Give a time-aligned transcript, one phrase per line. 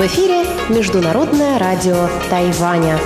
[0.00, 2.98] В эфире Международное радио Тайваня.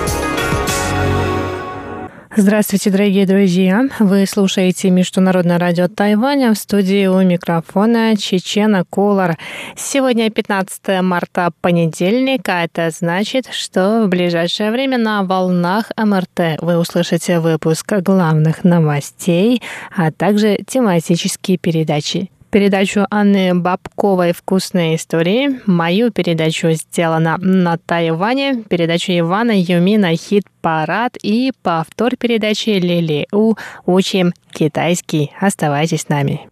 [2.37, 3.89] Здравствуйте, дорогие друзья!
[3.99, 9.37] Вы слушаете Международное радио Тайваня в студии у микрофона Чечена Кулар.
[9.75, 16.77] Сегодня 15 марта, понедельник, а это значит, что в ближайшее время на волнах МРТ вы
[16.77, 19.61] услышите выпуск главных новостей,
[19.93, 29.11] а также тематические передачи передачу Анны Бабковой «Вкусные истории», мою передачу «Сделано на Тайване», передачу
[29.11, 33.55] Ивана Юмина «Хит-парад» и повтор передачи Лили У
[33.85, 35.31] «Учим китайский».
[35.39, 36.49] Оставайтесь с нами.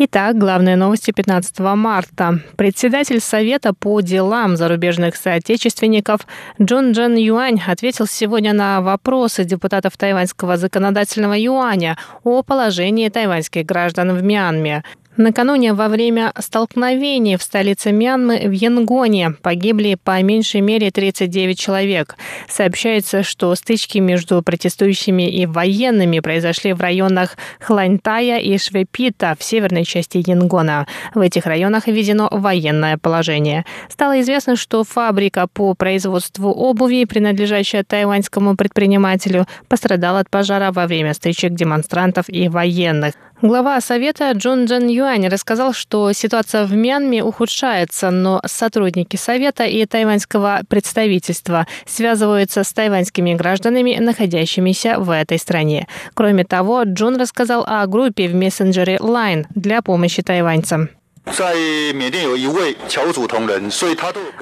[0.00, 2.38] Итак, главные новости 15 марта.
[2.54, 6.20] Председатель Совета по делам зарубежных соотечественников
[6.62, 14.16] Джун Джен Юань ответил сегодня на вопросы депутатов тайваньского законодательного юаня о положении тайваньских граждан
[14.16, 14.84] в Мьянме.
[15.18, 22.14] Накануне во время столкновений в столице Мьянмы в Янгоне погибли по меньшей мере 39 человек.
[22.48, 29.82] Сообщается, что стычки между протестующими и военными произошли в районах Хланьтая и Швепита в северной
[29.82, 30.86] части Янгона.
[31.16, 33.64] В этих районах введено военное положение.
[33.88, 41.12] Стало известно, что фабрика по производству обуви, принадлежащая тайваньскому предпринимателю, пострадала от пожара во время
[41.12, 43.14] стычек демонстрантов и военных.
[43.40, 49.86] Глава Совета Джун Джен Юань рассказал, что ситуация в Мьянме ухудшается, но сотрудники Совета и
[49.86, 55.86] тайваньского представительства связываются с тайваньскими гражданами, находящимися в этой стране.
[56.14, 60.88] Кроме того, Джун рассказал о группе в мессенджере Line для помощи тайваньцам.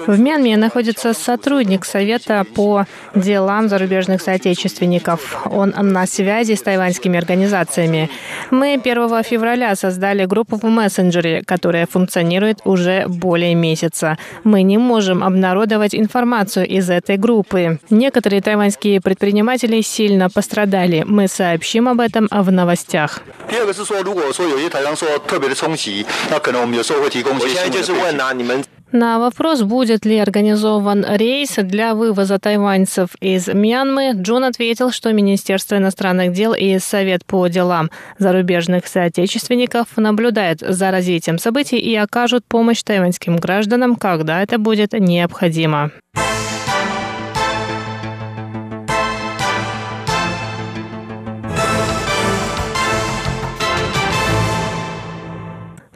[0.05, 5.47] В Мьянме находится сотрудник Совета по делам зарубежных соотечественников.
[5.51, 8.09] Он на связи с тайваньскими организациями.
[8.51, 14.17] Мы 1 февраля создали группу в мессенджере, которая функционирует уже более месяца.
[14.43, 17.79] Мы не можем обнародовать информацию из этой группы.
[17.89, 21.03] Некоторые тайваньские предприниматели сильно пострадали.
[21.05, 23.21] Мы сообщим об этом в новостях.
[26.76, 28.64] 有时候会提供一些新的背景。
[28.92, 36.34] На вопрос, будет ли организован рейс для вывоза тайваньцев из Мьянмы, Джон ответил, что Министерство иностранных
[36.34, 43.36] дел и Совет по делам зарубежных соотечественников наблюдают за развитием событий и окажут помощь тайваньским
[43.36, 45.90] гражданам, когда это будет необходимо.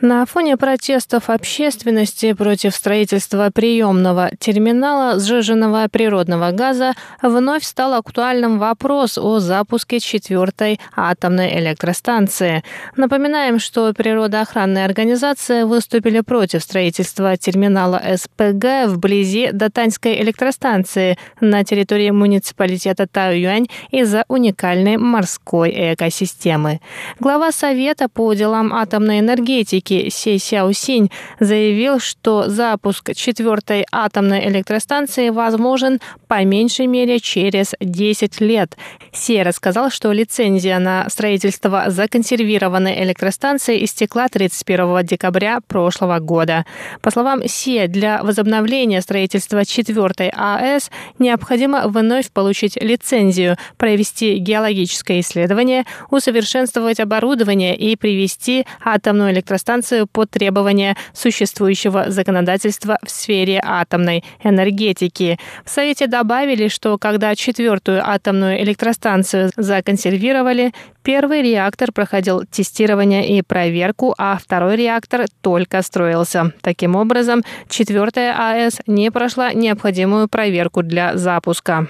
[0.03, 9.19] На фоне протестов общественности против строительства приемного терминала сжиженного природного газа вновь стал актуальным вопрос
[9.19, 12.63] о запуске четвертой атомной электростанции.
[12.95, 23.05] Напоминаем, что природоохранные организации выступили против строительства терминала СПГ вблизи Датаньской электростанции на территории муниципалитета
[23.05, 26.79] Таюань из-за уникальной морской экосистемы.
[27.19, 35.29] Глава Совета по делам атомной энергетики Республики Си Сяосинь заявил, что запуск четвертой атомной электростанции
[35.29, 38.77] возможен по меньшей мере через 10 лет.
[39.11, 46.65] Си рассказал, что лицензия на строительство законсервированной электростанции истекла 31 декабря прошлого года.
[47.01, 55.83] По словам Си, для возобновления строительства четвертой АЭС необходимо вновь получить лицензию, провести геологическое исследование,
[56.09, 65.37] усовершенствовать оборудование и привести атомную электростанцию ратификацию под требования существующего законодательства в сфере атомной энергетики.
[65.65, 70.71] В Совете добавили, что когда четвертую атомную электростанцию законсервировали,
[71.03, 76.53] первый реактор проходил тестирование и проверку, а второй реактор только строился.
[76.61, 81.87] Таким образом, четвертая АЭС не прошла необходимую проверку для запуска.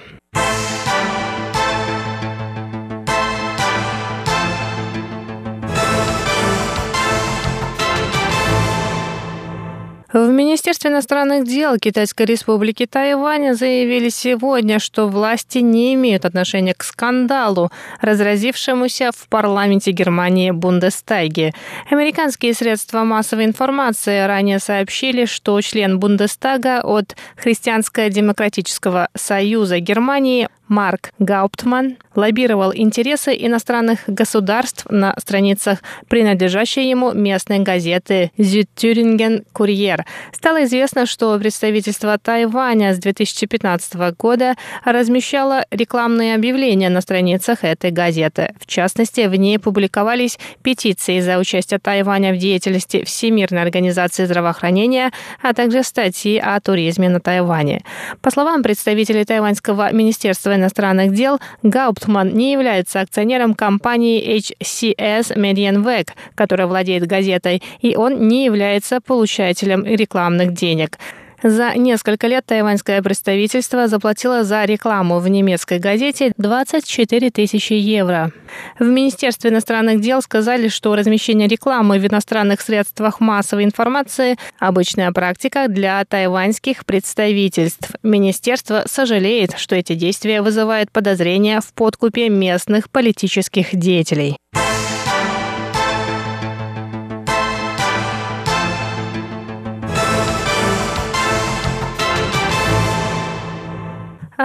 [10.12, 16.84] В Министерстве иностранных дел Китайской республики Тайвань заявили сегодня, что власти не имеют отношения к
[16.84, 17.70] скандалу,
[18.02, 21.54] разразившемуся в парламенте Германии Бундестаге.
[21.90, 31.98] Американские средства массовой информации ранее сообщили, что член Бундестага от Христианско-демократического союза Германии Марк Гауптман
[32.14, 40.06] лоббировал интересы иностранных государств на страницах принадлежащей ему местной газеты «Зюттюринген Курьер».
[40.32, 44.54] Стало известно, что представительство Тайваня с 2015 года
[44.84, 48.54] размещало рекламные объявления на страницах этой газеты.
[48.58, 55.52] В частности, в ней публиковались петиции за участие Тайваня в деятельности Всемирной организации здравоохранения, а
[55.52, 57.84] также статьи о туризме на Тайване.
[58.22, 66.66] По словам представителей тайваньского министерства иностранных дел, Гауптман не является акционером компании HCS Medienweg, которая
[66.66, 70.98] владеет газетой, и он не является получателем рекламных денег.
[71.42, 78.30] За несколько лет тайваньское представительство заплатило за рекламу в немецкой газете 24 тысячи евро.
[78.78, 85.66] В Министерстве иностранных дел сказали, что размещение рекламы в иностранных средствах массовой информации– обычная практика
[85.68, 87.90] для тайваньских представительств.
[88.04, 94.36] Министерство сожалеет, что эти действия вызывают подозрения в подкупе местных политических деятелей.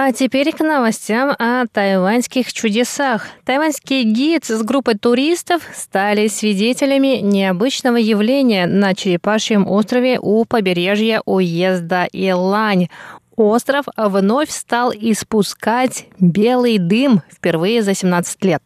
[0.08, 3.26] А теперь к новостям о тайваньских чудесах.
[3.44, 12.08] Тайваньский гид с группой туристов стали свидетелями необычного явления на Черепашьем острове у побережья уезда
[12.10, 12.88] Илань.
[13.36, 18.62] Остров вновь стал испускать белый дым впервые за 17 лет.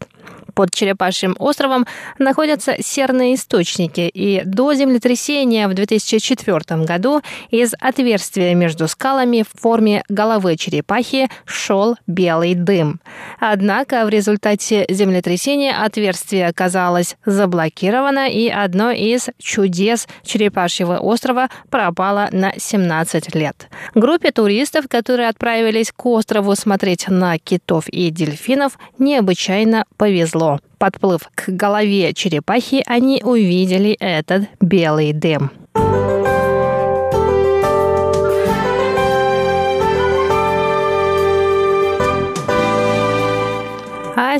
[0.54, 1.86] Под Черепашьим островом
[2.18, 10.02] находятся серные источники, и до землетрясения в 2004 году из отверстия между скалами в форме
[10.08, 13.00] головы черепахи шел белый дым.
[13.40, 22.52] Однако в результате землетрясения отверстие оказалось заблокировано, и одно из чудес Черепашьего острова пропало на
[22.56, 23.68] 17 лет.
[23.94, 30.60] Группе туристов, которые отправились к острову смотреть на китов и дельфинов, необычайно повезло повезло.
[30.78, 35.50] Подплыв к голове черепахи, они увидели этот белый дым.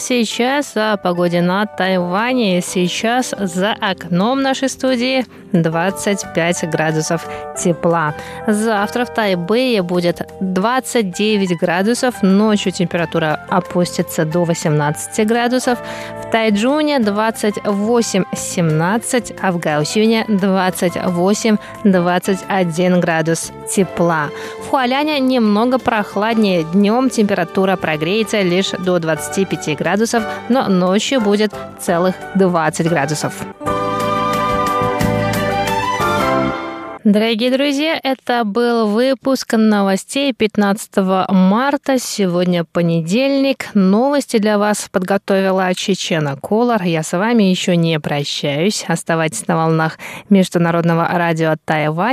[0.02, 2.60] Сейчас о погоде на Тайване.
[2.60, 7.26] Сейчас за окном нашей студии 25 градусов
[7.56, 8.14] тепла.
[8.46, 15.78] Завтра в Тайбэе будет 29 градусов, ночью температура опустится до 18 градусов,
[16.22, 24.30] в Тайджуне 28-17, а в Гаусюне 28-21 градус тепла.
[24.62, 32.14] В Хуаляне немного прохладнее, днем температура прогреется лишь до 25 градусов, но ночью будет целых
[32.34, 33.34] 20 градусов.
[37.04, 40.98] Дорогие друзья, это был выпуск новостей 15
[41.30, 41.98] марта.
[41.98, 43.66] Сегодня понедельник.
[43.74, 46.80] Новости для вас подготовила Чечена Колор.
[46.84, 48.84] Я с вами еще не прощаюсь.
[48.86, 49.98] Оставайтесь на волнах
[50.30, 52.10] Международного радио Тайваня.